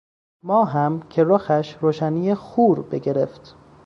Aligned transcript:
ماهم 0.43 1.01
که 1.09 1.23
رخش 1.23 1.75
روشنی 1.81 2.35
خور 2.35 2.81
بگرفت 2.81 3.55